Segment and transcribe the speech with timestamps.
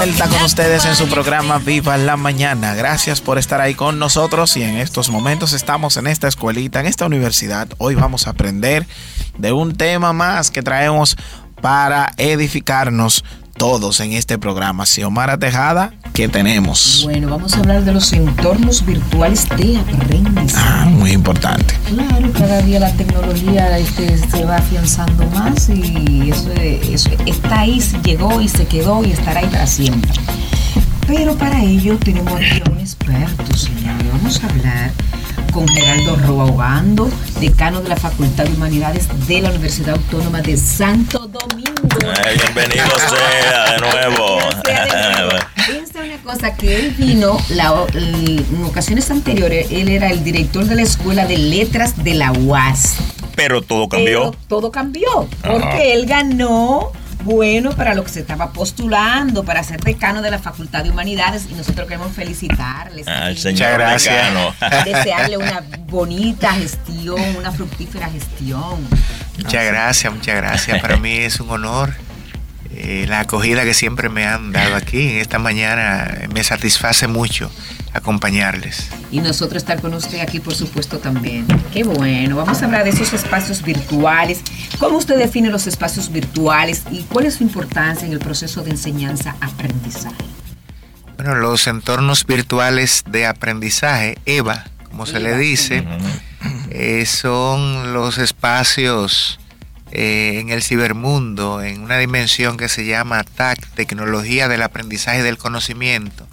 [0.00, 2.74] Está con ustedes en su programa Viva la Mañana.
[2.74, 6.86] Gracias por estar ahí con nosotros y en estos momentos estamos en esta escuelita, en
[6.86, 7.68] esta universidad.
[7.76, 8.86] Hoy vamos a aprender
[9.36, 11.18] de un tema más que traemos
[11.60, 13.24] para edificarnos
[13.60, 14.86] todos en este programa.
[14.86, 17.02] Xiomara Tejada, ¿qué tenemos?
[17.04, 20.66] Bueno, vamos a hablar de los entornos virtuales de aprendizaje.
[20.66, 21.74] Ah, muy importante.
[21.86, 27.82] Claro, cada día la tecnología este, se va afianzando más y eso, eso está ahí,
[28.02, 30.10] llegó y se quedó y estará ahí para siempre.
[31.06, 33.94] Pero para ello tenemos aquí a un experto, señor.
[34.10, 34.90] Vamos a hablar
[35.52, 41.28] con Geraldo Roaugando, decano de la Facultad de Humanidades de la Universidad Autónoma de Santo
[41.28, 41.59] Domingo.
[41.82, 44.38] Bienvenido sea de nuevo.
[45.56, 50.82] Fíjense una cosa, que él vino en ocasiones anteriores, él era el director de la
[50.82, 52.96] Escuela de Letras de la UAS.
[53.36, 54.34] Pero todo cambió.
[54.48, 56.92] todo cambió, porque él ganó
[57.24, 61.46] bueno para lo que se estaba postulando para ser decano de la Facultad de Humanidades
[61.50, 63.06] y nosotros queremos felicitarles.
[63.06, 64.32] Al señor gracias.
[64.84, 68.86] Desearle una bonita gestión, una fructífera gestión.
[69.42, 70.80] Muchas gracias, muchas gracias.
[70.80, 71.94] Para mí es un honor.
[72.72, 77.50] Eh, la acogida que siempre me han dado aquí en esta mañana me satisface mucho
[77.92, 78.88] acompañarles.
[79.10, 81.46] Y nosotros estar con usted aquí, por supuesto, también.
[81.72, 82.36] Qué bueno.
[82.36, 84.42] Vamos a hablar de esos espacios virtuales.
[84.78, 88.70] ¿Cómo usted define los espacios virtuales y cuál es su importancia en el proceso de
[88.70, 90.24] enseñanza-aprendizaje?
[91.16, 95.84] Bueno, los entornos virtuales de aprendizaje, EVA, como se le dice,
[96.70, 99.38] eh, son los espacios
[99.92, 105.36] eh, en el cibermundo, en una dimensión que se llama TAC, Tecnología del Aprendizaje del
[105.36, 106.26] Conocimiento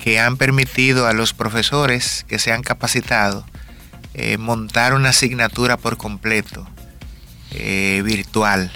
[0.00, 3.46] que han permitido a los profesores que se han capacitado
[4.14, 6.68] eh, montar una asignatura por completo
[8.04, 8.72] virtual,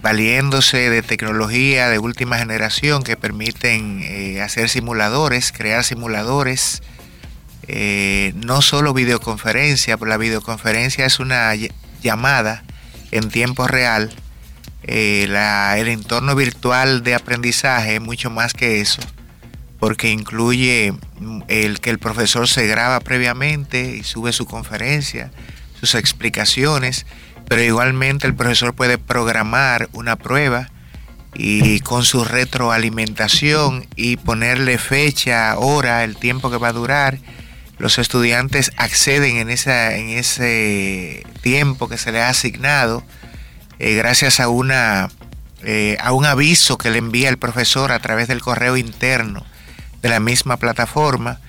[0.00, 6.80] valiéndose de tecnología de última generación que permiten hacer simuladores, crear simuladores,
[7.68, 11.52] no solo videoconferencia, pero la videoconferencia es una
[12.02, 12.64] llamada
[13.10, 14.10] en tiempo real.
[14.82, 19.00] el entorno virtual de aprendizaje es mucho más que eso
[19.82, 25.32] porque incluye mm, el que el profesor se graba previamente y sube su conferencia,
[25.80, 27.04] sus explicaciones,
[27.48, 30.70] pero igualmente el profesor puede programar una prueba
[31.34, 37.18] y con su retroalimentación y ponerle fecha, hora, el tiempo que va a durar.
[37.82, 43.02] Los estudiantes acceden en, esa, en ese tiempo que se le ha asignado
[43.80, 45.08] eh, gracias a, una,
[45.64, 49.44] eh, a un aviso que le envía el profesor a través del correo interno
[50.00, 51.40] de la misma plataforma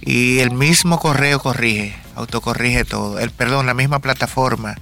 [0.00, 3.20] y el mismo correo corrige, autocorrige todo.
[3.20, 4.74] El perdón, la misma plataforma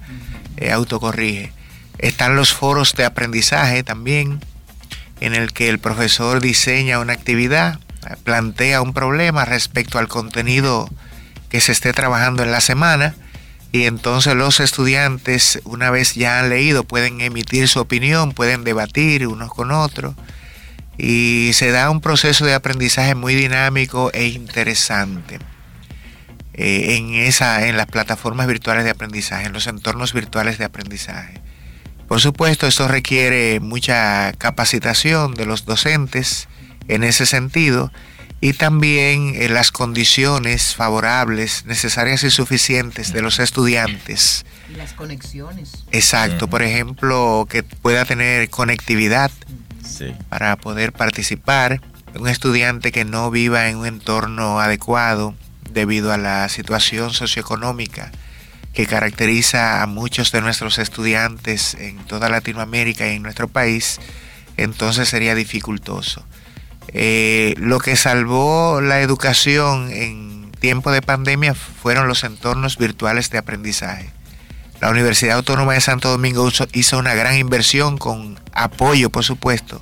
[0.57, 1.53] eh, autocorrige.
[1.99, 4.39] Están los foros de aprendizaje también,
[5.19, 7.79] en el que el profesor diseña una actividad,
[8.23, 10.89] plantea un problema respecto al contenido
[11.49, 13.15] que se esté trabajando en la semana
[13.71, 19.27] y entonces los estudiantes, una vez ya han leído, pueden emitir su opinión, pueden debatir
[19.27, 20.15] unos con otros
[20.97, 25.39] y se da un proceso de aprendizaje muy dinámico e interesante
[26.53, 31.41] eh, en, esa, en las plataformas virtuales de aprendizaje, en los entornos virtuales de aprendizaje.
[32.07, 36.47] Por supuesto, esto requiere mucha capacitación de los docentes
[36.87, 37.91] en ese sentido
[38.41, 44.45] y también eh, las condiciones favorables, necesarias y suficientes de los estudiantes.
[44.71, 45.85] Y las conexiones.
[45.91, 49.31] Exacto, por ejemplo, que pueda tener conectividad
[50.29, 51.81] para poder participar.
[52.13, 55.35] Un estudiante que no viva en un entorno adecuado
[55.71, 58.11] debido a la situación socioeconómica
[58.73, 63.99] que caracteriza a muchos de nuestros estudiantes en toda Latinoamérica y en nuestro país,
[64.57, 66.25] entonces sería dificultoso.
[66.89, 73.37] Eh, lo que salvó la educación en tiempo de pandemia fueron los entornos virtuales de
[73.37, 74.11] aprendizaje.
[74.81, 79.81] La Universidad Autónoma de Santo Domingo hizo una gran inversión con apoyo, por supuesto,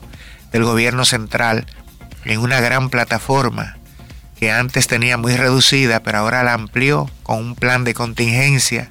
[0.52, 1.66] del gobierno central
[2.26, 3.78] en una gran plataforma
[4.40, 8.90] que antes tenía muy reducida, pero ahora la amplió con un plan de contingencia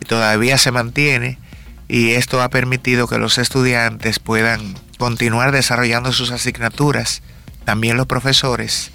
[0.00, 1.38] y todavía se mantiene
[1.88, 7.22] y esto ha permitido que los estudiantes puedan continuar desarrollando sus asignaturas,
[7.64, 8.90] también los profesores,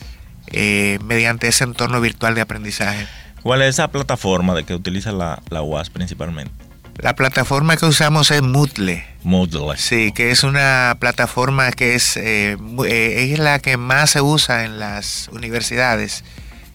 [0.48, 3.08] eh, mediante ese entorno virtual de aprendizaje.
[3.44, 6.52] ¿Cuál es esa plataforma de que utiliza la, la UAS principalmente?
[6.98, 9.06] La plataforma que usamos es Moodle.
[9.24, 9.78] Moodle.
[9.78, 14.66] Sí, que es una plataforma que es, eh, eh, es la que más se usa
[14.66, 16.24] en las universidades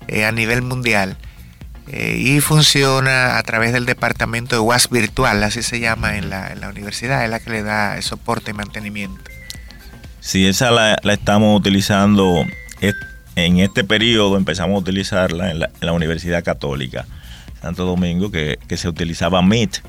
[0.06, 1.16] eh, a nivel mundial
[1.94, 6.60] y funciona a través del departamento de UAS virtual, así se llama en la, en
[6.60, 9.31] la universidad, es la que le da el soporte y mantenimiento.
[10.22, 12.46] Sí, esa la, estamos utilizando
[13.34, 17.06] en este periodo, empezamos a utilizarla en la, Universidad Católica
[17.60, 19.82] Santo Domingo, que, se utilizaba Meet.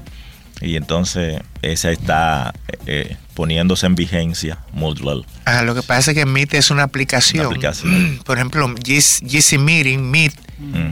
[0.59, 2.53] Y entonces esa está
[2.87, 5.23] eh, poniéndose en vigencia, Moodle.
[5.45, 7.53] Ah, lo que pasa es que Meet es una aplicación.
[8.25, 10.33] Por ejemplo, GC Meeting, Meet,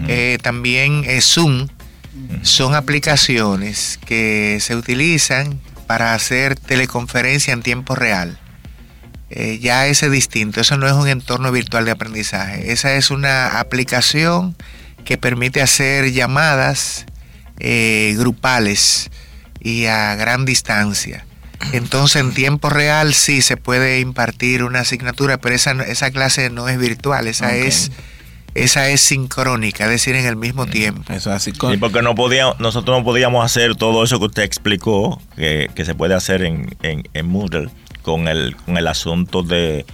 [0.08, 1.68] eh, también Zoom,
[2.44, 8.38] son aplicaciones que se utilizan para hacer teleconferencia en tiempo real.
[9.34, 13.12] Eh, ya ese es distinto, eso no es un entorno virtual de aprendizaje, esa es
[13.12, 14.58] una aplicación
[15.06, 17.06] que permite hacer llamadas
[17.58, 19.10] eh, grupales
[19.62, 21.26] y a gran distancia.
[21.72, 26.68] Entonces en tiempo real sí se puede impartir una asignatura, pero esa, esa clase no
[26.68, 27.90] es virtual, esa es
[28.54, 31.04] esa es sincrónica, es decir, en el mismo tiempo.
[31.14, 31.54] Eso es así.
[31.72, 35.96] Y porque no podíamos, nosotros no podíamos hacer todo eso que usted explicó, que, se
[35.96, 37.70] puede hacer en, en Moodle
[38.02, 39.86] con el, con el asunto de,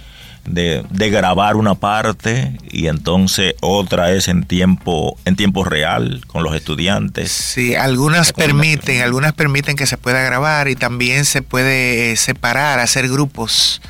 [0.44, 7.30] grabar una parte y entonces otra es en tiempo en tiempo real con los estudiantes.
[7.30, 13.08] Sí, algunas permiten, algunas permiten que se pueda grabar y también se puede separar, hacer
[13.08, 13.80] grupos.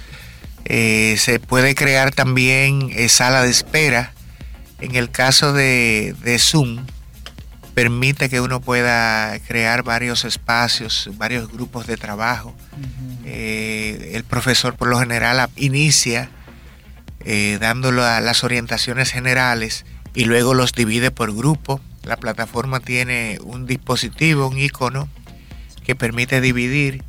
[0.65, 4.12] Eh, se puede crear también eh, sala de espera.
[4.81, 6.85] En el caso de, de Zoom,
[7.79, 12.53] permite que uno pueda crear varios espacios, varios grupos de trabajo.
[13.31, 16.31] Eh, el profesor por lo general inicia
[17.27, 19.85] eh, dándolo a las orientaciones generales
[20.15, 21.79] y luego los divide por grupo.
[22.05, 25.11] La plataforma tiene un dispositivo, un icono
[25.85, 27.05] que permite dividir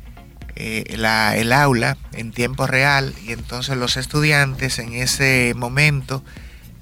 [0.56, 6.22] eh, el aula en tiempo real y entonces los estudiantes en ese momento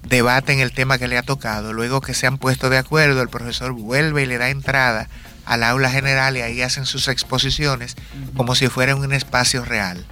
[0.02, 1.72] debaten el tema que le ha tocado.
[1.72, 5.08] Luego que se han puesto de acuerdo, el profesor vuelve y le da entrada
[5.48, 7.96] al aula general y ahí hacen sus exposiciones
[8.36, 10.06] como si fuera un espacio real.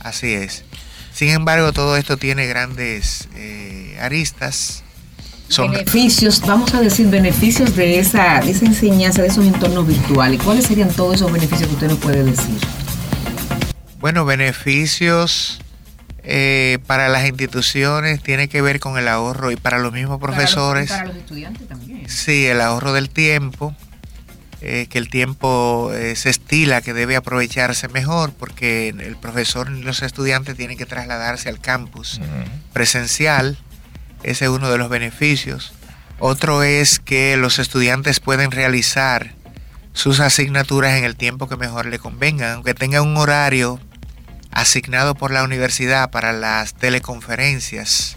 [0.00, 0.64] Así es.
[1.14, 4.82] Sin embargo, todo esto tiene grandes eh, aristas.
[5.56, 10.42] Beneficios, vamos a decir, beneficios de esa, de esa enseñanza, de esos entornos virtuales.
[10.42, 12.58] ¿Cuáles serían todos esos beneficios que usted nos puede decir?
[13.98, 15.58] Bueno, beneficios
[16.22, 20.90] eh, para las instituciones tiene que ver con el ahorro y para los mismos profesores.
[20.90, 22.06] Para los, estudiantes también.
[22.10, 23.74] Sí, el ahorro del tiempo
[24.62, 29.82] eh, que el tiempo eh, se estila, que debe aprovecharse mejor, porque el profesor y
[29.82, 32.20] los estudiantes tienen que trasladarse al campus
[32.72, 33.58] presencial.
[34.22, 35.72] Ese es uno de los beneficios.
[36.18, 39.34] Otro es que los estudiantes pueden realizar
[39.92, 43.78] sus asignaturas en el tiempo que mejor le convenga, aunque tengan un horario
[44.50, 48.15] asignado por la universidad para las teleconferencias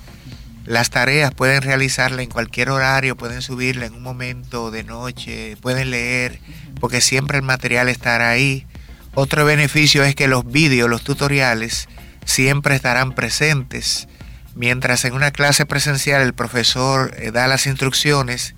[0.69, 5.89] las tareas pueden realizarla en cualquier horario, pueden subirla en un momento de noche, pueden
[5.89, 6.39] leer,
[6.79, 8.67] porque siempre el material estará ahí.
[9.15, 11.89] Otro beneficio es que los vídeos, los tutoriales,
[12.23, 14.07] siempre estarán presentes.
[14.53, 18.53] Mientras en una clase presencial el profesor eh, da las instrucciones,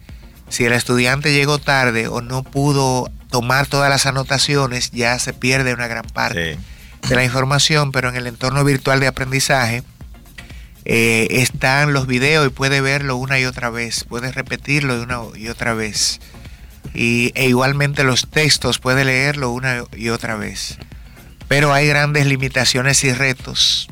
[0.50, 5.74] si el estudiante llegó tarde o no pudo tomar todas las anotaciones, ya se pierde
[5.74, 6.60] una gran parte
[7.08, 9.84] de la información, pero en el entorno virtual de aprendizaje,
[10.86, 15.48] eh, están los videos y puede verlo una y otra vez, puede repetirlo una y
[15.48, 16.20] otra vez.
[16.94, 20.78] Y, e igualmente los textos puede leerlo una y otra vez.
[21.48, 23.90] Pero hay grandes limitaciones y retos.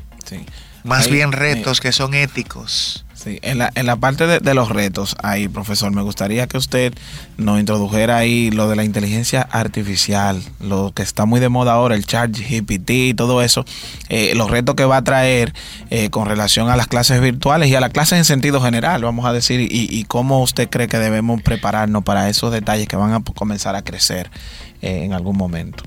[0.84, 3.04] Más bien retos que son éticos.
[3.22, 6.94] Sí, en la, en la parte de, los retos ahí, profesor, me gustaría que usted
[7.36, 11.96] nos introdujera ahí lo de la inteligencia artificial, lo que está muy de moda ahora,
[11.96, 13.66] el chat GPT y todo eso,
[14.08, 15.52] eh, los retos que va a traer
[15.90, 19.26] eh, con relación a las clases virtuales y a las clases en sentido general, vamos
[19.26, 23.12] a decir, y, y cómo usted cree que debemos prepararnos para esos detalles que van
[23.12, 24.30] a comenzar a crecer
[24.80, 25.84] eh, en algún momento.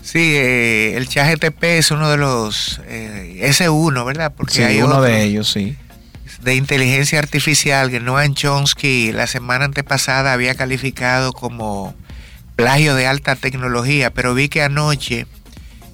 [0.00, 4.32] Sí, el chat GTP es uno de los, ese uno, ¿verdad?
[4.34, 5.76] Porque hay uno de ellos, sí
[6.40, 11.94] de inteligencia artificial que Noam Chomsky la semana antepasada había calificado como
[12.56, 15.26] plagio de alta tecnología, pero vi que anoche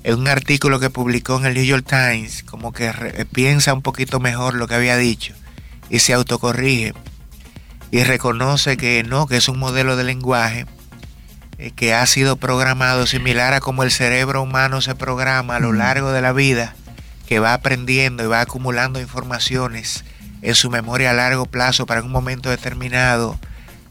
[0.04, 2.92] en un artículo que publicó en el New York Times como que
[3.32, 5.34] piensa un poquito mejor lo que había dicho
[5.90, 6.94] y se autocorrige
[7.90, 10.66] y reconoce que no, que es un modelo de lenguaje
[11.58, 15.72] eh, que ha sido programado similar a como el cerebro humano se programa a lo
[15.72, 16.74] largo de la vida,
[17.28, 20.04] que va aprendiendo y va acumulando informaciones
[20.42, 23.38] en su memoria a largo plazo para en un momento determinado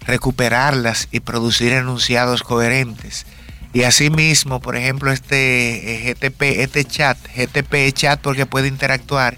[0.05, 3.25] recuperarlas y producir enunciados coherentes.
[3.73, 9.37] Y asimismo, por ejemplo, este eh, GTP, este chat, GTP chat porque puede interactuar,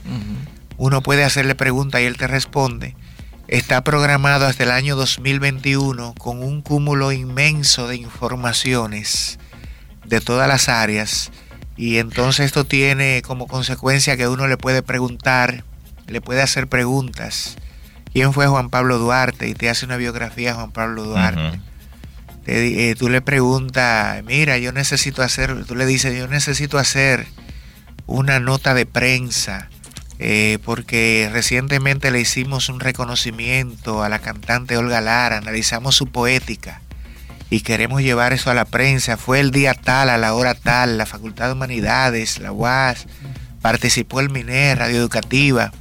[0.77, 2.95] uno puede hacerle preguntas y él te responde.
[3.47, 9.37] Está programado hasta el año 2021 con un cúmulo inmenso de informaciones
[10.05, 11.31] de todas las áreas
[11.75, 15.63] Y entonces esto tiene como consecuencia que uno le puede preguntar,
[16.07, 17.57] le puede hacer preguntas.
[18.11, 19.47] ¿Quién fue Juan Pablo Duarte?
[19.47, 21.59] Y te hace una biografía de Juan Pablo Duarte.
[22.45, 27.25] Eh, tú le preguntas, mira, yo necesito hacer, tú le dices, yo necesito hacer
[28.05, 29.69] una nota de prensa,
[30.19, 36.81] eh, porque recientemente le hicimos un reconocimiento a la cantante Olga Lara, analizamos su poética
[37.49, 39.15] y queremos llevar eso a la prensa.
[39.15, 43.05] Fue el día tal, a la hora tal, la Facultad de Humanidades, la UAS,
[43.61, 45.71] participó el MINER, Radio Educativa.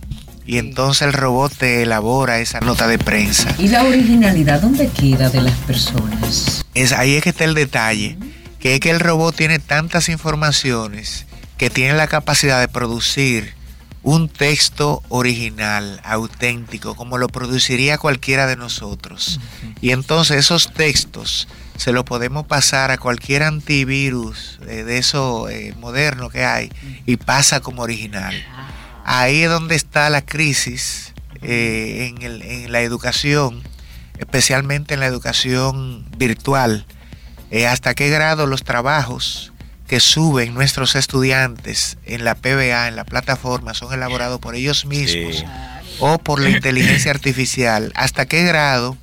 [0.45, 3.55] Y entonces el robot te elabora esa nota de prensa.
[3.59, 6.65] ¿Y la originalidad dónde queda de las personas?
[6.75, 8.19] Es, ahí es que está el detalle,
[8.59, 11.27] que es que el robot tiene tantas informaciones
[11.59, 13.55] que tiene la capacidad de producir
[14.03, 19.39] un texto original, auténtico, como lo produciría cualquiera de nosotros.
[19.81, 21.47] Y entonces esos textos
[21.77, 26.71] se lo podemos pasar a cualquier antivirus eh, de eso eh, moderno que hay
[27.07, 28.35] y pasa como original.
[29.05, 33.63] Ahí es donde está la crisis eh, en, la educación,
[34.19, 36.87] especialmente en la educación virtual.
[37.69, 39.53] hasta qué grado los trabajos
[39.87, 45.45] que suben nuestros estudiantes en la PBA, en la plataforma, son elaborados por ellos mismos
[45.99, 47.93] o por la inteligencia artificial.
[47.95, 48.97] ¿Hasta qué grado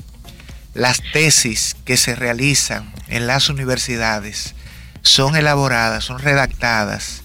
[0.74, 4.56] las tesis que se realizan en las universidades
[5.02, 7.24] son elaboradas, son redactadas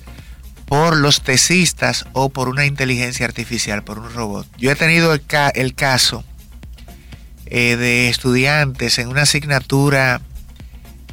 [0.66, 4.46] por los tesistas o por una inteligencia artificial, por un robot.
[4.58, 6.24] Yo he tenido el, caso
[7.46, 10.20] eh, de estudiantes en una asignatura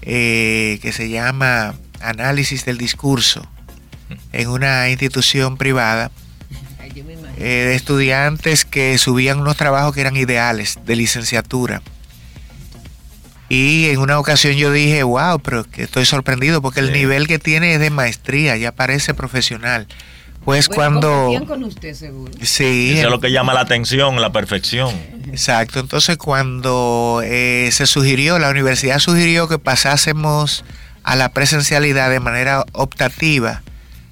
[0.02, 3.48] eh, que se llama Análisis del Discurso
[4.34, 6.12] en una institución privada,
[7.38, 11.82] eh, de estudiantes que subían unos trabajos que eran ideales de licenciatura
[13.54, 17.38] y en una ocasión yo dije, wow, pero que estoy sorprendido porque el nivel que
[17.38, 19.88] tiene es de maestría, ya parece profesional.
[20.46, 21.30] Pues cuando...
[21.46, 22.32] con usted, seguro.
[22.42, 22.94] Sí.
[22.94, 24.96] Eso es lo que llama la atención, la perfección.
[25.30, 25.82] Exacto.
[25.82, 30.64] Entonces cuando eh, se sugirió, la universidad sugirió que pasásemos
[31.04, 33.64] a la presencialidad de manera optativa,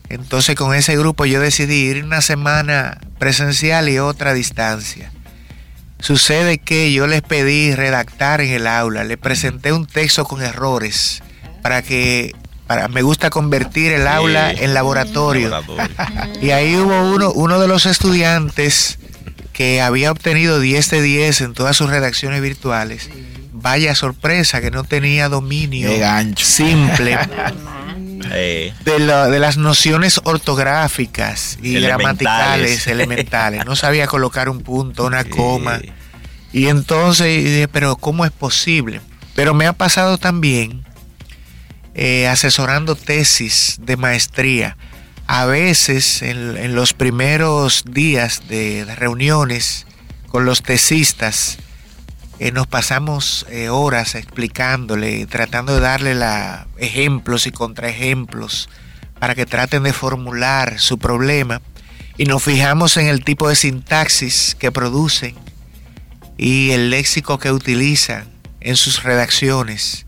[0.09, 5.13] entonces con ese grupo yo decidí ir una semana presencial y otra a distancia.
[5.99, 11.21] Sucede que yo les pedí redactar en el aula, le presenté un texto con errores
[11.61, 12.33] para que
[12.67, 15.51] para, me gusta convertir el aula en laboratorio.
[16.41, 18.99] y ahí hubo uno, uno de los estudiantes
[19.51, 23.09] que había obtenido 10 de 10 en todas sus redacciones virtuales.
[23.51, 25.89] Vaya sorpresa que no tenía dominio
[26.37, 27.17] simple
[28.33, 28.73] Eh.
[28.85, 33.65] De, de, las nociones ortográficas y gramaticales elementales.
[33.65, 35.79] No sabía colocar un punto, una coma.
[36.51, 39.01] Y entonces dije, pero ¿cómo es posible?
[39.35, 40.83] Pero me ha pasado también
[41.93, 44.77] eh, asesorando tesis de maestría.
[45.27, 49.85] A veces en, los primeros días de reuniones
[50.27, 51.59] con los tesistas,
[52.39, 56.15] eh, nos pasamos eh, horas explicándole, tratando de darle
[56.77, 58.69] ejemplos y contraejemplos
[59.19, 61.61] para que traten de formular su problema
[62.17, 65.35] y nos fijamos en el tipo de sintaxis que producen
[66.37, 68.29] y el léxico que utilizan
[68.61, 70.05] en sus redacciones.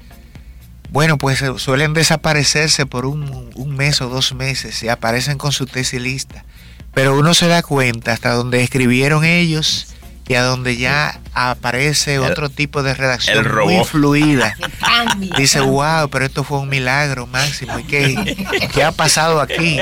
[0.89, 5.51] Bueno, pues eh, suelen desaparecerse por un, un mes o dos meses y aparecen con
[5.51, 6.45] su tesis lista.
[6.93, 9.87] Pero uno se da cuenta hasta donde escribieron ellos
[10.31, 14.55] y a donde ya aparece otro tipo de redacción muy fluida.
[15.37, 17.77] Dice, wow, pero esto fue un milagro máximo.
[17.77, 19.77] ¿Y qué, ha pasado aquí?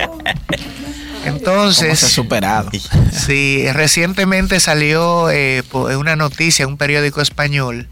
[1.23, 2.71] Entonces, se ha superado.
[3.11, 7.87] Sí, recientemente salió eh, una noticia en un periódico español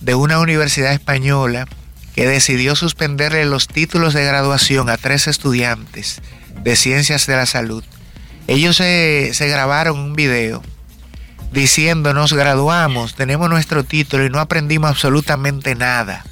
[0.00, 1.68] de una universidad española
[2.14, 6.22] que decidió suspenderle los títulos de graduación a tres estudiantes
[6.62, 7.84] de ciencias de la salud.
[8.46, 10.62] Ellos se, se grabaron un video
[11.52, 16.24] diciendo nos graduamos, tenemos nuestro título y no aprendimos absolutamente nada.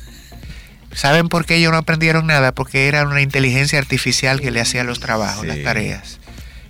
[0.92, 2.52] ¿Saben por qué ellos no aprendieron nada?
[2.52, 6.18] Porque era una inteligencia artificial que le hacía los trabajos, las tareas.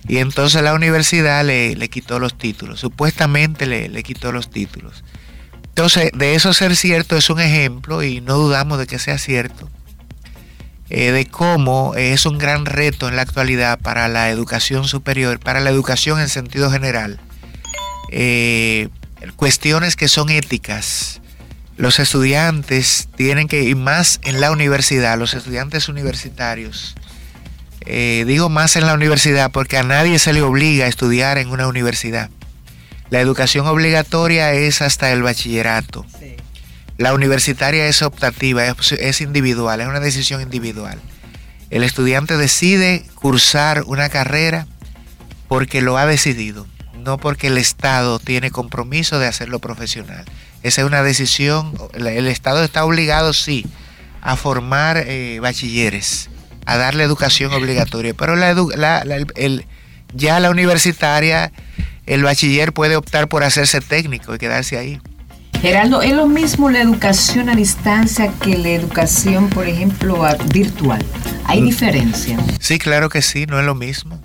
[0.07, 5.03] Y entonces la universidad le, quitó los títulos, supuestamente le, le, quitó los títulos.
[5.63, 9.69] Entonces, de eso ser cierto es un ejemplo y no dudamos de que sea cierto,
[10.89, 15.61] eh, de cómo es un gran reto en la actualidad para la educación superior, para
[15.61, 17.19] la educación en sentido general
[18.11, 18.89] eh,
[19.35, 21.21] cuestiones que son éticas.
[21.77, 26.95] Los estudiantes tienen que, y más en la universidad, los estudiantes universitarios,
[27.85, 31.49] eh, digo más en la universidad porque a nadie se le obliga a estudiar en
[31.49, 32.29] una universidad.
[33.09, 36.05] La educación obligatoria es hasta el bachillerato.
[36.97, 40.99] La universitaria es optativa, es, individual, es una decisión individual.
[41.71, 44.67] El estudiante decide cursar una carrera
[45.47, 46.67] porque lo ha decidido,
[47.03, 50.25] no porque el Estado tiene compromiso de hacerlo profesional.
[50.63, 53.65] Esa es una decisión, el Estado está obligado, sí,
[54.21, 56.29] a formar eh, bachilleres,
[56.65, 58.51] a darle educación obligatoria, pero la,
[59.35, 59.65] el,
[60.13, 61.51] ya la universitaria,
[62.05, 65.01] el bachiller puede optar por hacerse técnico y quedarse ahí.
[65.61, 71.05] Geraldo, ¿es lo mismo la educación a distancia que la educación, por ejemplo, virtual?
[71.45, 72.37] ¿Hay diferencia?
[72.59, 74.21] Sí, claro que sí, no es lo mismo.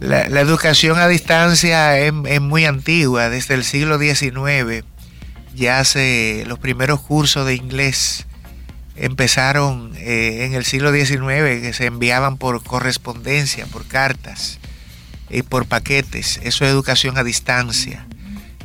[0.00, 4.84] La, educación a distancia es, muy antigua, desde el siglo XIX.
[5.54, 8.26] Ya hace los primeros cursos de inglés
[8.96, 14.58] empezaron eh, en el siglo XIX, que se enviaban por correspondencia, por cartas
[15.28, 16.40] y por paquetes.
[16.42, 18.06] Eso es educación a distancia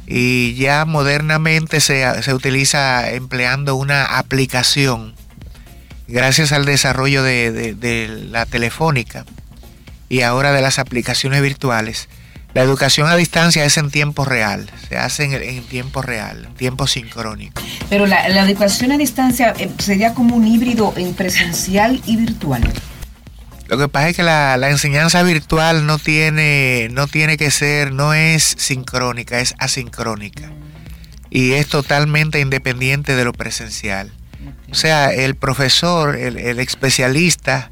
[0.07, 5.15] y ya modernamente se, utiliza empleando una aplicación
[6.07, 9.25] gracias al desarrollo de, la telefónica
[10.09, 12.09] y ahora de las aplicaciones virtuales.
[12.53, 16.87] La educación a distancia es en tiempo real, se hace en, tiempo real, en tiempo
[16.87, 17.61] sincrónico.
[17.89, 22.63] Pero la, la educación a distancia eh, sería como un híbrido en presencial y virtual.
[23.67, 28.13] Lo que pasa es que la, enseñanza virtual no tiene, no tiene que ser, no
[28.13, 30.51] es sincrónica, es asincrónica.
[31.31, 34.11] Y es totalmente independiente de lo presencial.
[34.71, 37.71] O sea, el profesor, el, especialista,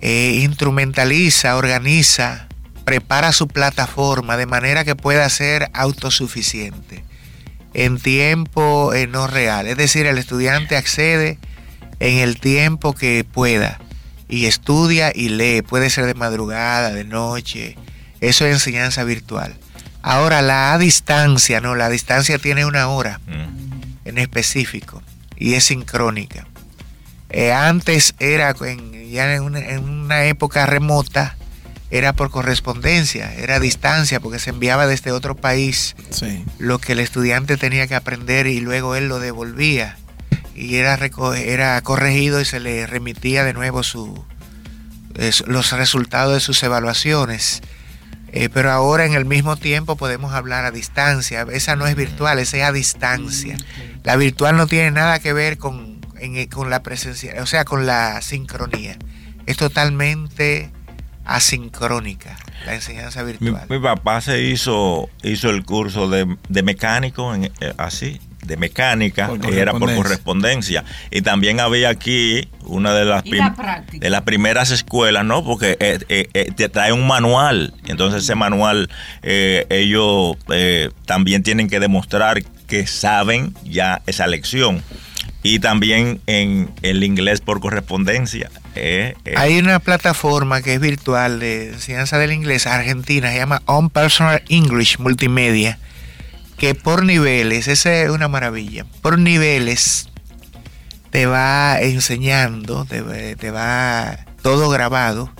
[0.00, 2.46] eh, instrumentaliza, organiza,
[2.84, 7.04] prepara su plataforma de manera que pueda ser autosuficiente
[7.74, 9.66] en tiempo eh, no real.
[9.66, 11.38] Es decir, el estudiante accede
[12.00, 13.80] en el tiempo que pueda
[14.28, 15.62] y estudia y lee.
[15.62, 17.76] Puede ser de madrugada, de noche.
[18.20, 19.56] Eso es enseñanza virtual.
[20.02, 24.08] Ahora, la a distancia, no, la distancia tiene una hora mm.
[24.08, 25.02] en específico
[25.38, 26.46] y es sincrónica.
[27.30, 31.36] Eh, antes era, en, ya en una, época remota,
[31.90, 35.96] era por correspondencia, era a distancia, porque se enviaba desde otro país
[36.58, 39.96] lo que el estudiante tenía que aprender y luego él lo devolvía
[40.54, 40.98] y era,
[41.36, 44.24] era corregido y se le remitía de nuevo su,
[45.46, 47.62] los resultados de sus evaluaciones.
[48.30, 51.46] Eh, pero ahora en el mismo tiempo podemos hablar a distancia.
[51.50, 53.56] Esa no es virtual, esa es a distancia.
[54.08, 56.00] La virtual no tiene nada que ver con,
[56.50, 58.96] con la presencia, o sea, con la sincronía.
[59.44, 60.70] Es totalmente
[61.26, 63.66] asincrónica la enseñanza virtual.
[63.68, 66.26] Mi, papá se hizo, hizo el curso de,
[66.62, 70.84] mecánico en, eh, así, de mecánica, que era por correspondencia.
[71.10, 75.44] Y también había aquí una de las, de las primeras escuelas, ¿no?
[75.44, 77.74] Porque eh, eh, eh, te trae un manual.
[77.86, 78.88] Entonces ese manual
[79.22, 80.36] ellos
[81.04, 84.82] también tienen que demostrar que saben ya esa lección.
[85.42, 88.50] Y también en el inglés por correspondencia.
[89.36, 94.42] Hay una plataforma que es virtual de enseñanza del inglés argentina, se llama On Personal
[94.48, 95.78] English Multimedia
[96.58, 100.08] que por niveles, esa es una maravilla, por niveles
[101.10, 105.32] te va enseñando, te, va todo grabado,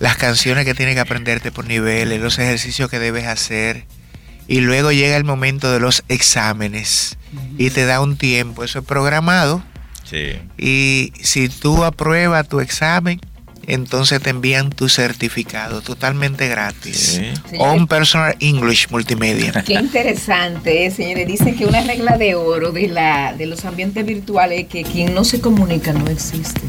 [0.00, 3.84] las canciones que tienes que aprenderte por niveles, los ejercicios que debes hacer,
[4.48, 7.16] y luego llega el momento de los exámenes
[7.58, 9.62] y te da un tiempo, eso es programado.
[10.04, 10.38] Sí.
[10.58, 13.20] Y si tú apruebas tu examen,
[13.66, 17.20] entonces te envían tu certificado totalmente gratis.
[17.58, 19.52] On Personal English Multimedia.
[19.64, 21.26] Qué interesante, señores.
[21.26, 25.14] Dicen que una regla de oro de, la, de los ambientes virtuales es que quien
[25.14, 26.60] no se comunica no existe.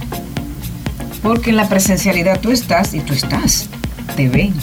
[1.21, 3.69] Porque en la presencialidad tú estás y tú estás,
[4.15, 4.53] te ven.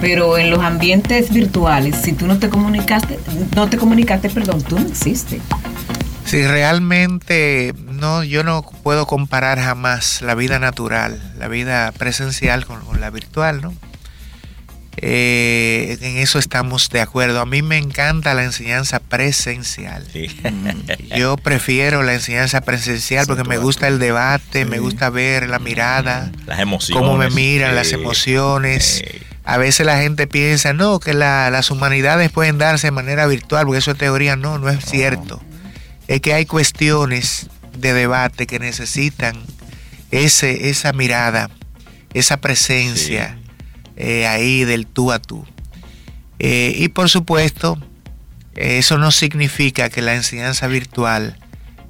[0.00, 3.18] Pero en los ambientes virtuales, si tú no te comunicaste,
[3.56, 5.42] no te comunicaste, perdón, tú no existes.
[6.24, 13.00] Si realmente no, yo no puedo comparar jamás la vida natural, la vida presencial con,
[13.00, 13.74] la virtual, ¿no?
[15.00, 17.40] Eh, en eso estamos de acuerdo.
[17.40, 20.06] A mí me encanta la enseñanza presencial.
[21.16, 26.30] Yo prefiero la enseñanza presencial porque me gusta el debate, me gusta ver la mirada,
[26.46, 29.02] las emociones, cómo me miran, las emociones.
[29.48, 33.78] A veces la gente piensa, no, que las humanidades pueden darse de manera virtual, porque
[33.78, 34.36] eso es teoría.
[34.36, 35.40] No, no es cierto
[36.08, 39.36] es que hay cuestiones de debate que necesitan
[40.10, 41.50] ese, esa mirada,
[42.14, 43.38] esa presencia
[43.96, 45.46] eh, ahí del tú a tú.
[46.38, 47.78] Eh, y por supuesto,
[48.54, 51.38] eso no significa que la enseñanza virtual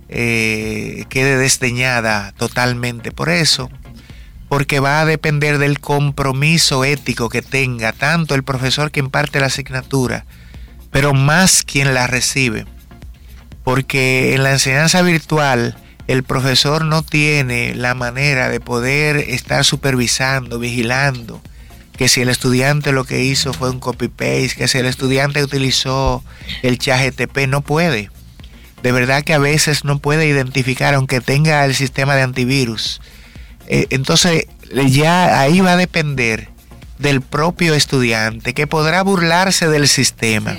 [0.08, 3.70] eh, quede desdeñada totalmente por eso,
[4.48, 9.46] porque va a depender del compromiso ético que tenga tanto el profesor que imparte la
[9.46, 10.24] asignatura,
[10.90, 12.66] pero más quien la recibe
[13.68, 20.58] porque en la enseñanza virtual el profesor no tiene la manera de poder estar supervisando,
[20.58, 21.42] vigilando,
[21.94, 26.24] que si el estudiante lo que hizo fue un copy-paste, que si el estudiante utilizó
[26.62, 28.08] el chat GTP, no puede.
[28.82, 33.02] De verdad que a veces no puede identificar, aunque tenga el sistema de antivirus.
[33.68, 34.46] Eh, entonces,
[34.88, 36.48] ya ahí va a depender
[36.98, 40.56] del propio estudiante, que podrá burlarse del sistema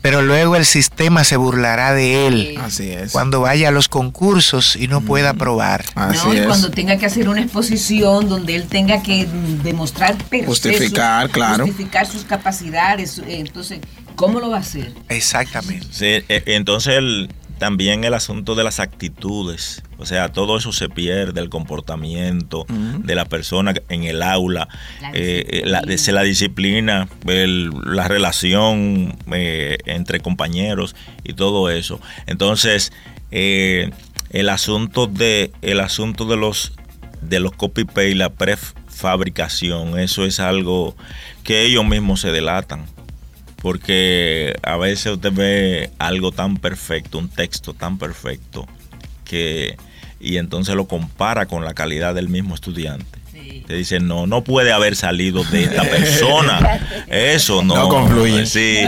[0.00, 2.58] pero luego el sistema se burlará de él.
[2.62, 3.12] Así es.
[3.12, 5.84] Cuando vaya a los concursos y no pueda probar.
[5.96, 9.26] no, y cuando tenga que hacer una exposición donde él tenga que
[9.62, 11.66] demostrar justificar, claro.
[11.66, 13.80] Justificar sus capacidades, entonces,
[14.14, 14.92] ¿cómo lo va a hacer?
[15.08, 15.86] Exactamente.
[15.90, 20.88] Sí, e, entonces el también el asunto de las actitudes, o sea, todo eso se
[20.88, 24.68] pierde, el comportamiento de la persona en el aula,
[25.00, 32.00] la eh, la, la, disciplina, la relación eh, entre compañeros y todo eso.
[32.26, 32.92] Entonces,
[33.32, 33.90] eh,
[34.30, 36.72] el asunto de el asunto de los
[37.20, 40.96] de los copy paste, la prefabricación, eso es algo
[41.42, 42.86] que ellos mismos se delatan.
[43.60, 48.68] Porque a veces usted ve algo tan perfecto, un texto tan perfecto,
[49.24, 49.76] que
[50.20, 53.18] y entonces lo compara con la calidad del mismo estudiante.
[53.66, 56.80] Te dice, no, no puede haber salido de esta persona.
[57.06, 57.74] Eso no.
[57.74, 58.46] No confluye.
[58.46, 58.80] Sí.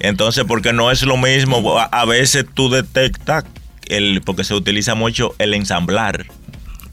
[0.00, 1.78] Entonces, porque no es lo mismo.
[1.78, 3.44] A veces tú detectas,
[3.88, 6.26] el, porque se utiliza mucho el ensamblar.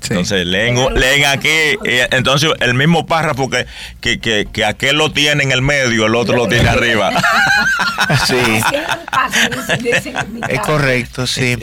[0.04, 1.50] Entonces leen, leen aquí,
[1.84, 3.68] entonces el mismo párrafo que,
[4.00, 7.12] que, que, que, aquel lo tiene en el medio, el otro lo tiene arriba.
[8.28, 8.36] sí.
[10.48, 11.58] Es correcto, sí.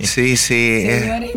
[0.00, 0.54] Sí, sí.
[0.86, 1.32] Eh.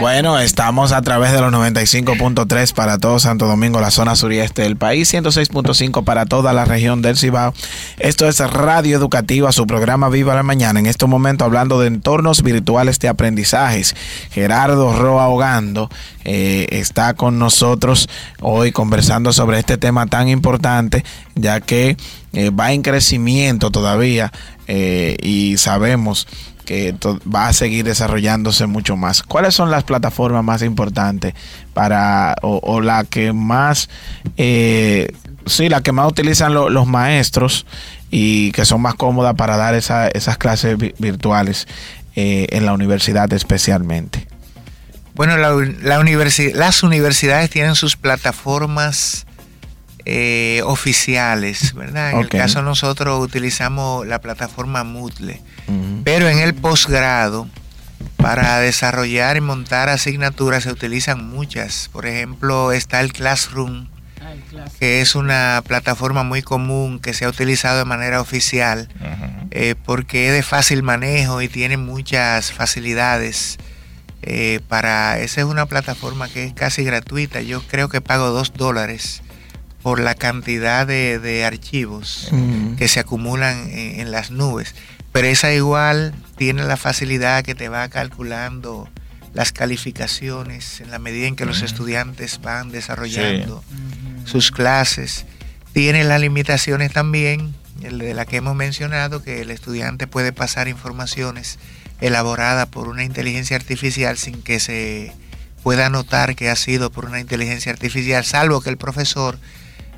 [0.00, 4.76] Bueno, estamos a través de los 95.3 para todo Santo Domingo, la zona sureste del
[4.76, 7.54] país, 106.5 para toda la región del Cibao.
[7.98, 10.80] Esto es Radio Educativa, su programa Viva la Mañana.
[10.80, 13.94] En este momento hablando de entornos virtuales de aprendizajes.
[14.30, 15.90] Gerardo Roa Hogando
[16.24, 18.08] eh, está con nosotros
[18.40, 21.96] hoy conversando sobre este tema tan importante, ya que
[22.32, 24.32] eh, va en crecimiento todavía
[24.66, 26.26] y sabemos
[26.64, 26.94] que
[27.32, 29.22] va a seguir desarrollándose mucho más.
[29.22, 31.34] ¿Cuáles son las plataformas más importantes
[31.72, 33.88] para, o, la que más,
[34.36, 35.12] eh,
[35.46, 37.66] sí, la que más utilizan los maestros
[38.10, 41.66] y que son más cómodas para dar esas clases virtuales
[42.16, 44.26] eh, en la universidad especialmente?
[45.14, 45.54] Bueno, la,
[46.54, 49.26] las universidades tienen sus plataformas
[50.06, 52.12] eh, oficiales, ¿verdad?
[52.12, 55.40] En el caso nosotros utilizamos la plataforma Moodle,
[56.04, 57.48] pero en el posgrado
[58.18, 61.88] para desarrollar y montar asignaturas se utilizan muchas.
[61.92, 63.88] Por ejemplo, está el Classroom,
[64.20, 64.32] ah,
[64.78, 68.88] que es una plataforma muy común que se ha utilizado de manera oficial
[69.50, 73.58] eh, porque es de fácil manejo y tiene muchas facilidades.
[74.26, 77.42] Eh, para esa es una plataforma que es casi gratuita.
[77.42, 79.22] Yo creo que pago dos dólares
[79.84, 82.30] por la cantidad de, archivos
[82.78, 84.74] que se acumulan en, las nubes.
[85.12, 88.88] Pero esa igual tiene la facilidad que te va calculando
[89.34, 93.62] las calificaciones en la medida en que los estudiantes van desarrollando
[94.24, 95.26] sus clases.
[95.74, 100.66] Tiene las limitaciones también, el de la que hemos mencionado, que el estudiante puede pasar
[100.66, 101.58] informaciones
[102.00, 105.12] elaboradas por una inteligencia artificial sin que se
[105.62, 109.38] pueda notar que ha sido por una inteligencia artificial, salvo que el profesor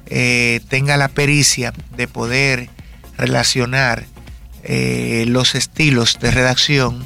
[0.09, 2.71] eh, tenga la pericia de poder
[3.19, 4.05] relacionar
[4.63, 7.05] eh, los estilos de redacción,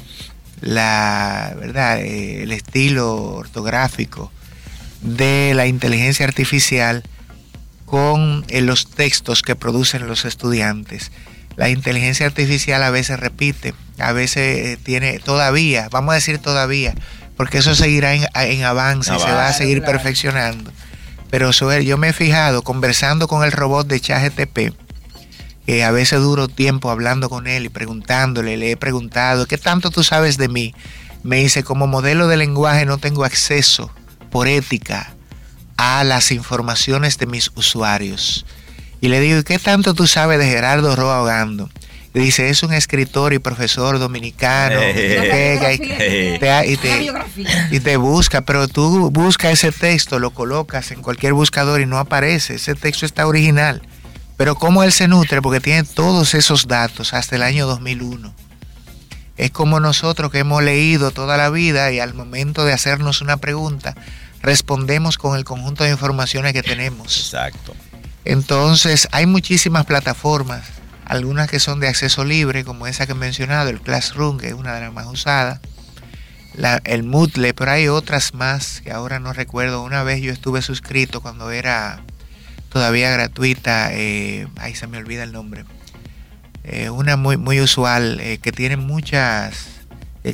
[0.61, 4.31] la verdad, eh, el estilo ortográfico
[5.01, 7.03] de la inteligencia artificial
[7.85, 11.11] con los textos que producen los estudiantes.
[11.55, 16.93] La inteligencia artificial a veces repite, a veces tiene todavía, vamos a decir todavía,
[17.35, 20.71] porque eso seguirá en, avance, se va a seguir perfeccionando
[21.31, 24.75] pero yo me he fijado conversando con el robot de ChatGTP,
[25.65, 29.89] que a veces duro tiempo hablando con él y preguntándole, le he preguntado, ¿qué tanto
[29.89, 30.75] tú sabes de mí?
[31.23, 33.91] Me dice, como modelo de lenguaje no tengo acceso
[34.29, 35.13] por ética
[35.77, 38.45] a las informaciones de mis usuarios.
[38.99, 41.69] Y le digo, ¿qué tanto tú sabes de Gerardo Roa Ogando?
[42.19, 44.81] Dice, es un escritor y profesor dominicano.
[47.71, 51.97] y, te, busca, pero tú buscas ese texto, lo colocas en cualquier buscador y no
[51.97, 52.55] aparece.
[52.55, 53.81] Ese texto está original.
[54.35, 58.33] Pero cómo él se nutre, porque tiene todos esos datos hasta el año 2001.
[59.37, 63.37] Es como nosotros que hemos leído toda la vida y al momento de hacernos una
[63.37, 63.95] pregunta,
[64.41, 67.17] respondemos con el conjunto de informaciones que tenemos.
[67.17, 67.73] Exacto.
[68.25, 70.63] Entonces, hay muchísimas plataformas
[71.05, 74.53] algunas que son de acceso libre, como esa que he mencionado, el Classroom, que es
[74.53, 75.59] una de las más usadas.
[76.83, 79.83] el Moodle, pero hay otras más que ahora no recuerdo.
[79.83, 82.01] Una vez yo estuve suscrito cuando era
[82.69, 85.65] todavía gratuita, eh, ahí se me olvida el nombre.
[86.63, 89.65] Eh, una muy, muy usual eh, que tiene muchas,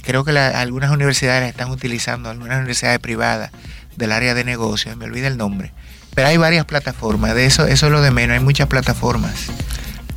[0.03, 3.51] creo que algunas universidades están utilizando, algunas universidades privadas
[3.95, 5.71] del área de negocios, me olvida el nombre.
[6.13, 9.47] Pero hay varias plataformas, de eso, eso es lo de menos, hay muchas plataformas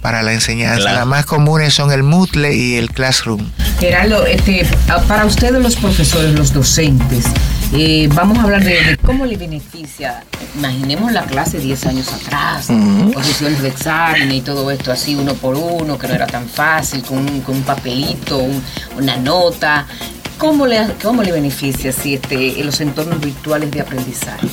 [0.00, 0.92] para la enseñanza.
[0.92, 3.50] Las más comunes son el Moodle y el Classroom.
[3.78, 4.66] Gerardo, este,
[5.08, 7.24] para ustedes los profesores, los docentes,
[7.72, 10.24] eh, vamos a hablar de, cómo le beneficia.
[10.56, 12.68] Imaginemos la clase 10 años atrás,
[13.14, 17.02] posiciones de examen y todo esto así uno por uno, que no era tan fácil,
[17.02, 18.44] con un, papelito,
[18.96, 19.86] una nota.
[20.38, 24.48] ¿Cómo le, cómo le beneficia si este, los entornos virtuales de aprendizaje?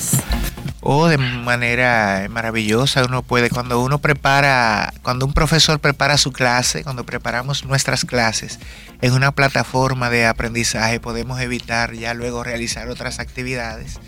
[0.89, 6.85] O de manera maravillosa uno puede cuando uno prepara cuando un profesor prepara su clase
[6.85, 8.57] cuando preparamos nuestras clases
[9.01, 13.99] en una plataforma de aprendizaje podemos evitar ya luego realizar otras actividades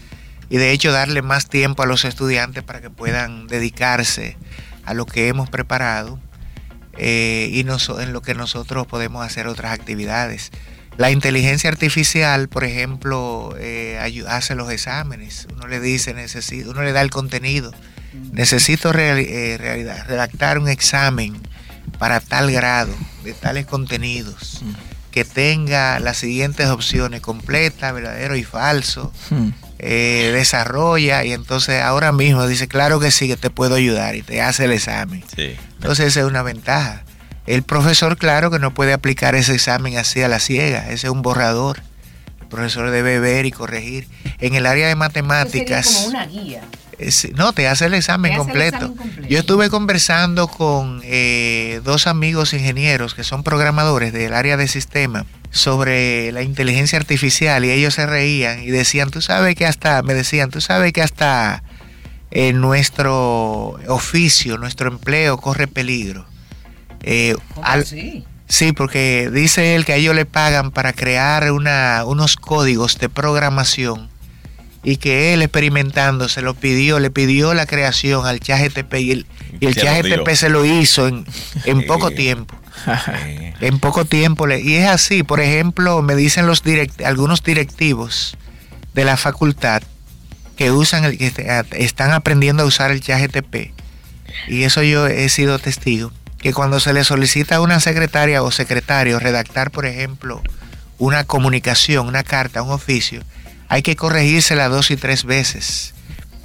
[0.49, 4.37] y de hecho darle más tiempo a los estudiantes para que puedan dedicarse
[4.85, 6.17] a lo que hemos preparado
[6.97, 10.49] eh, y en lo que nosotros podemos hacer otras actividades
[10.99, 15.47] la inteligencia artificial, por ejemplo, eh, hace los exámenes.
[15.55, 17.73] Uno le dice, necesito, uno le da el contenido.
[18.33, 19.57] Necesito eh,
[20.05, 21.41] redactar un examen
[21.99, 24.61] para tal grado, de tales contenidos,
[25.11, 29.13] que tenga las siguientes opciones, completa, verdadero y falso.
[29.77, 34.21] Eh, desarrolla y entonces ahora mismo dice, claro que sí, que te puedo ayudar y
[34.21, 35.23] te hace el examen.
[35.37, 37.05] Entonces esa es una ventaja.
[37.49, 41.11] El profesor, claro que no puede aplicar ese examen así a la ciega, ese es
[41.11, 41.81] un borrador.
[42.41, 44.07] El profesor debe ver y corregir.
[44.39, 45.87] En el área de matemáticas...
[45.87, 46.61] como una guía.
[47.33, 48.93] no, te hace el examen, completo.
[49.27, 55.25] Yo estuve conversando con eh, dos amigos ingenieros que son programadores del área de sistema
[55.49, 60.13] sobre la inteligencia artificial y ellos se reían y decían, tú sabes que hasta, me
[60.13, 61.63] decían, tú sabes que hasta
[62.29, 66.28] eh, nuestro oficio, nuestro empleo corre peligro.
[67.11, 67.35] Eh,
[68.45, 68.71] sí?
[68.71, 74.09] porque dice él que a ellos le pagan para crear una, unos códigos de programación
[74.83, 79.25] y que él experimentando se lo pidió, le pidió la creación al ChatGPT y el,
[79.59, 81.25] y el se lo hizo en,
[81.65, 82.53] en poco tiempo.
[83.59, 84.47] en poco tiempo.
[84.47, 88.37] Y es así, por ejemplo, me dicen los direct, algunos directivos
[88.93, 89.81] de la facultad
[90.55, 91.33] que usan el, que
[91.71, 93.71] están aprendiendo a usar el ChatGPT.
[94.47, 98.51] Y eso yo he sido testigo que cuando se le solicita a una secretaria o
[98.51, 100.41] secretario redactar, por ejemplo,
[100.97, 103.21] una comunicación, una carta, un oficio,
[103.67, 105.93] hay que corregírsela dos y tres veces.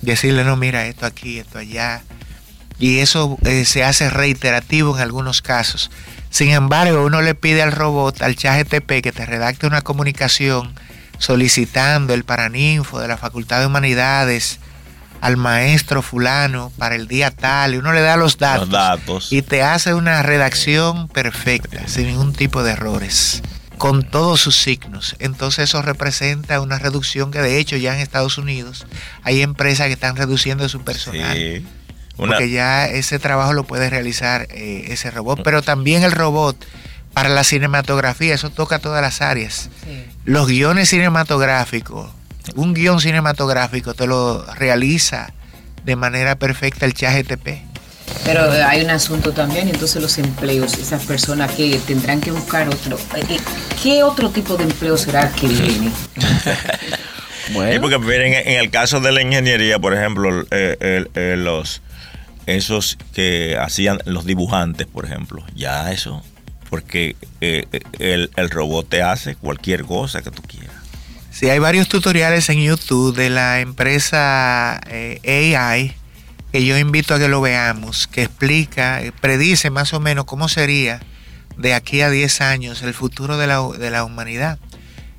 [0.03, 2.03] Decirle, no, mira, esto aquí, esto allá.
[2.79, 5.91] Y eso eh, se hace reiterativo en algunos casos.
[6.31, 10.75] Sin embargo, uno le pide al robot, al chat GTP, que te redacte una comunicación
[11.19, 14.59] solicitando el paraninfo de la Facultad de Humanidades,
[15.21, 19.63] al maestro fulano para el día tal, y uno le da los datos, y te
[19.63, 23.43] hace una redacción perfecta, sin ningún tipo de errores,
[23.79, 25.17] con todos sus signos.
[25.19, 28.87] Entonces eso representa una reducción que de hecho ya en Estados Unidos
[29.23, 31.65] hay empresas que están reduciendo su personal.
[32.17, 36.57] Porque ya ese trabajo lo puede realizar eh, ese robot, pero también el robot
[37.13, 39.71] para la cinematografía, eso toca todas las áreas.
[40.25, 42.11] Los guiones cinematográficos,
[42.55, 45.33] un guion cinematográfico te lo realiza
[45.85, 47.75] de manera perfecta el chat GTP.
[48.25, 52.99] Pero hay un asunto también, entonces los empleos, esas personas que tendrán que buscar otro,
[53.17, 53.39] eh,
[53.83, 55.91] ¿qué otro tipo de empleo será que viene?
[57.53, 57.81] bueno.
[57.81, 61.83] porque en, el caso de la ingeniería, por ejemplo, eh, eh, los
[62.47, 66.23] esos que hacían los dibujantes, por ejemplo, ya eso,
[66.69, 70.74] porque el, el robot te hace cualquier cosa que tú quieras.
[71.35, 75.93] Sí, hay varios tutoriales en YouTube de la empresa eh, AI
[76.53, 80.49] que yo invito a que lo veamos, que explica, eh, predice más o menos cómo
[80.49, 81.01] sería
[81.57, 84.61] de aquí a 10 años el futuro de la, humanidad,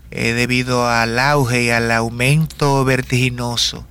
[0.09, 3.85] eh, debido al auge y al aumento vertiginoso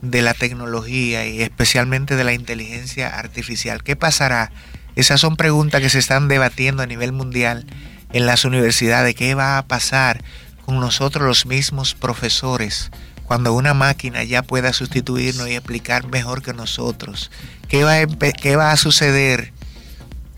[0.00, 3.82] de la tecnología y especialmente de la inteligencia artificial.
[3.82, 4.52] ¿Qué pasará?
[4.96, 7.66] Esas son preguntas que se están debatiendo a nivel mundial
[8.14, 9.14] en las universidades.
[9.14, 10.24] ¿Qué va a pasar?
[10.68, 12.90] Con nosotros los mismos profesores
[13.24, 17.30] cuando una máquina ya pueda sustituirnos y explicar mejor que nosotros?
[17.68, 19.54] ¿Qué va a, qué va a suceder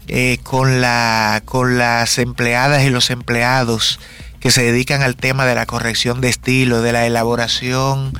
[0.06, 3.98] eh, con, la, con las empleadas y los empleados
[4.38, 8.12] que se dedican al tema de la corrección de estilo, de la elaboración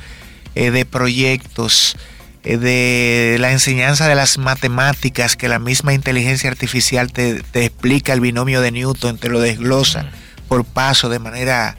[0.56, 1.96] eh, de proyectos,
[2.42, 8.12] eh, de la enseñanza de las matemáticas, que la misma inteligencia artificial te, te explica
[8.12, 10.10] el binomio de Newton, te lo desglosa
[10.48, 11.76] por paso de manera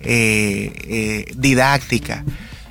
[0.00, 2.24] didáctica.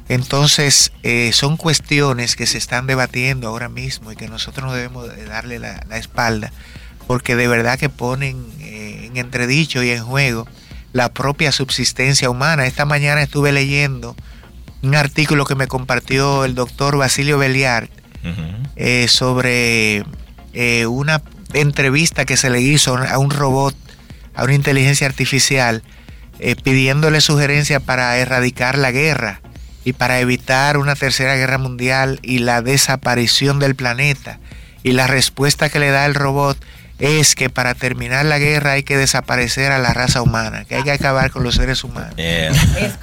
[0.10, 0.92] Entonces,
[1.32, 5.86] son cuestiones que se están debatiendo ahora mismo y que nosotros no debemos darle la,
[5.90, 6.52] la espalda,
[7.08, 10.48] porque de verdad que ponen en entredicho y en juego
[10.94, 12.66] la propia subsistencia humana.
[12.66, 14.16] Esta mañana estuve leyendo
[14.82, 17.90] un artículo que me compartió el doctor Basilio Beliar
[18.76, 20.04] eh, sobre
[20.54, 21.22] eh, una
[21.54, 23.76] entrevista que se le hizo a un robot,
[24.36, 25.84] a una inteligencia artificial,
[26.40, 29.42] eh, pidiéndole sugerencias para erradicar la guerra
[29.84, 34.40] y para evitar una tercera guerra mundial y la desaparición del planeta.
[34.84, 36.58] Y la respuesta que le da el robot
[37.00, 40.84] es que para terminar la guerra hay que desaparecer a la raza humana, que hay
[40.84, 42.16] que acabar con los seres humanos.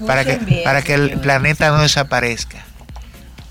[0.07, 2.65] Para que, para que el planeta no desaparezca.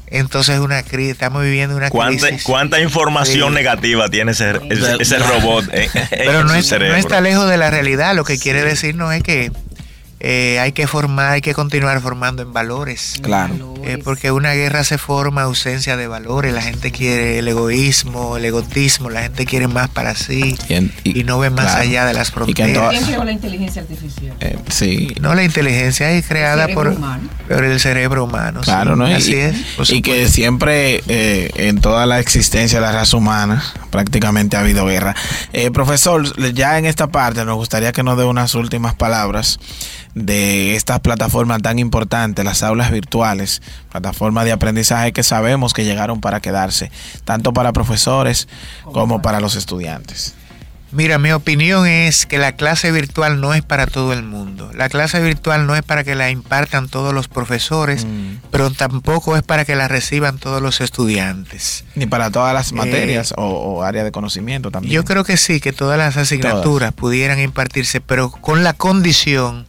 [0.08, 2.44] Entonces una crisis, estamos viviendo una crisis.
[2.44, 4.60] ¿Cuánta información negativa tiene ese,
[5.00, 5.66] ese, robot?
[6.12, 8.14] Pero no, no está lejos de la realidad.
[8.14, 9.52] Lo que quiere decirnos es que
[10.26, 13.16] eh, hay que formar, hay que continuar formando en valores.
[13.22, 13.74] Claro.
[13.84, 16.54] Eh, porque una guerra se forma ausencia de valores.
[16.54, 20.56] La gente quiere el egoísmo, el egotismo, la gente quiere más para sí
[21.04, 22.92] y, no ve más allá de las fronteras.
[22.92, 24.38] ¿Quién creó la inteligencia artificial?
[24.40, 25.14] Eh, sí.
[25.20, 26.96] No, la inteligencia es creada por,
[27.50, 28.62] por, el cerebro humano.
[28.62, 29.06] Claro, ¿no?
[29.06, 29.58] Así es.
[29.90, 35.16] Y que siempre en toda la existencia de la raza humana prácticamente ha habido guerra.
[35.74, 39.60] profesor, ya en esta parte nos gustaría que nos dé unas últimas palabras
[40.16, 46.22] de estas plataformas tan importantes, las aulas virtuales, plataformas de aprendizaje que sabemos que llegaron
[46.22, 46.92] para quedarse,
[47.26, 48.48] tanto para profesores
[48.84, 50.36] como para los estudiantes.
[50.94, 54.70] Mira, mi opinión es que la clase virtual no es para todo el mundo.
[54.76, 58.50] La clase virtual no es para que la impartan todos los profesores, mm.
[58.52, 61.84] pero tampoco es para que la reciban todos los estudiantes.
[61.96, 64.94] Ni para todas las eh, materias o, áreas de conocimiento también.
[64.94, 69.66] Yo creo que sí, que todas las asignaturas pudieran impartirse, pero con la condición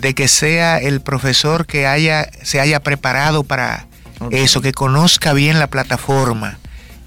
[0.00, 3.86] de que sea el profesor que haya, se haya preparado para
[4.30, 6.58] eso, que conozca bien la plataforma,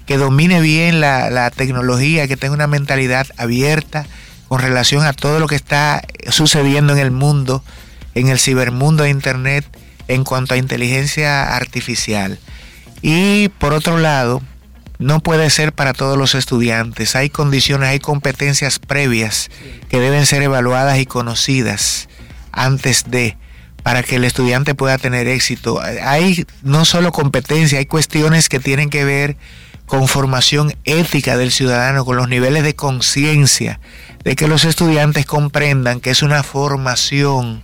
[0.06, 4.06] que domine bien la, tecnología, que tenga una mentalidad abierta
[4.48, 7.64] con relación a todo lo que está sucediendo en el mundo,
[8.14, 9.64] en el cibermundo de Internet,
[10.08, 12.38] en cuanto a inteligencia artificial.
[13.00, 14.42] Y por otro lado,
[14.98, 17.16] no puede ser para todos los estudiantes.
[17.16, 19.50] Hay condiciones, hay competencias previas
[19.88, 22.08] que deben ser evaluadas y conocidas
[22.52, 23.36] antes de
[23.82, 25.80] para que el estudiante pueda tener éxito.
[25.80, 29.36] Hay no solo competencia, hay cuestiones que tienen que ver
[29.86, 33.80] con formación ética del ciudadano, con los niveles de conciencia,
[34.24, 37.62] de que los estudiantes comprendan que es una formación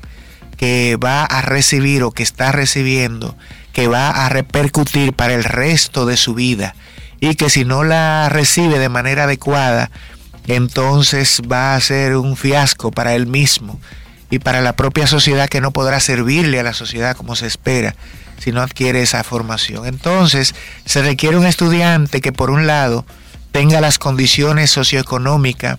[0.56, 3.36] que va a recibir o que está recibiendo,
[3.72, 6.74] que va a repercutir para el resto de su vida
[7.20, 9.90] y que si no la recibe de manera adecuada,
[10.48, 13.80] entonces va a ser un fiasco para él mismo
[14.30, 17.94] y para la propia sociedad que no podrá servirle a la sociedad como se espera
[18.38, 19.86] si no adquiere esa formación.
[19.86, 23.04] Entonces, se requiere un estudiante que por un lado
[23.52, 25.78] tenga las condiciones socioeconómicas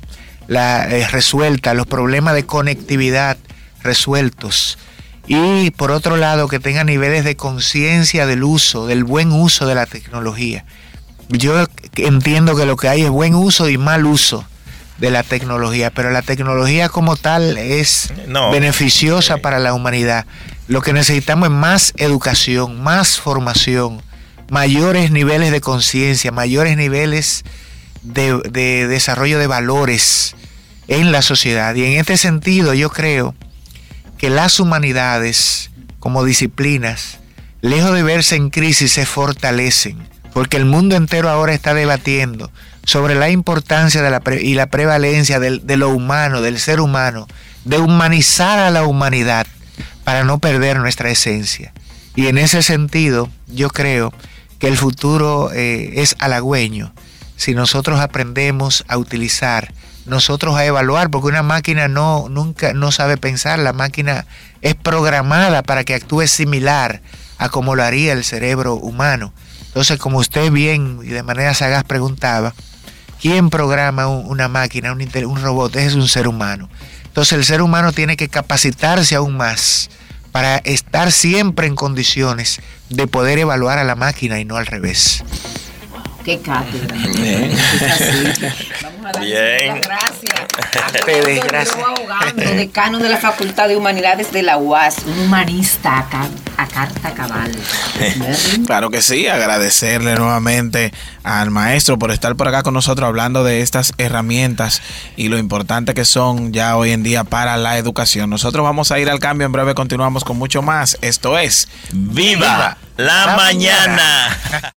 [0.49, 3.37] eh, resueltas, los problemas de conectividad
[3.83, 4.77] resueltos
[5.27, 9.75] y por otro lado que tenga niveles de conciencia del uso, del buen uso de
[9.75, 10.65] la tecnología.
[11.29, 14.43] Yo entiendo que lo que hay es buen uso y mal uso
[14.99, 18.11] de la tecnología, pero la tecnología como tal es
[18.51, 20.25] beneficiosa para la humanidad.
[20.67, 24.01] Lo que necesitamos es más educación, más formación,
[24.49, 27.43] mayores niveles de conciencia, mayores niveles
[28.01, 30.35] de, de desarrollo de valores
[30.87, 31.73] en la sociedad.
[31.75, 33.35] Y en este sentido yo creo
[34.17, 37.19] que las humanidades como disciplinas,
[37.61, 39.97] lejos de verse en crisis, se fortalecen,
[40.33, 42.51] porque el mundo entero ahora está debatiendo
[42.89, 47.27] sobre la importancia de la y la prevalencia de lo humano, del ser humano,
[47.63, 49.45] de humanizar a la humanidad
[50.03, 51.71] para no perder nuestra esencia.
[52.15, 54.11] Y en ese sentido, yo creo
[54.57, 56.91] que el futuro eh, es halagüeño
[57.35, 59.71] si nosotros aprendemos a utilizar,
[60.07, 64.25] nosotros a evaluar, porque una máquina no nunca no sabe pensar, la máquina
[64.61, 67.03] es programada para que actúe similar
[67.37, 69.31] a como lo haría el cerebro humano.
[69.67, 72.55] Entonces, como usted bien y de manera sagaz preguntaba,
[73.21, 75.75] ¿Quién programa una máquina, un, un robot?
[75.75, 76.69] Es un ser humano.
[77.05, 79.89] Entonces el ser humano tiene que capacitarse aún más
[80.31, 85.23] para estar siempre en condiciones de poder evaluar a la máquina y no al revés.
[86.29, 86.95] Qué cátedra.
[88.83, 89.67] Vamos a Bien.
[89.67, 90.35] las gracias.
[90.77, 90.91] A
[91.47, 91.75] gracias.
[91.75, 96.29] Abogando, decano de la Facultad de Humanidades de la UAS, un humanista acá
[96.69, 97.51] carta cabal.
[98.65, 103.61] claro que sí, agradecerle nuevamente al maestro por estar por acá con nosotros hablando de
[103.61, 104.81] estas herramientas
[105.15, 108.29] y lo importante que son ya hoy en día para la educación.
[108.29, 110.97] Nosotros vamos a ir al cambio, en breve continuamos con mucho más.
[111.01, 114.37] Esto es Viva, la, mañana.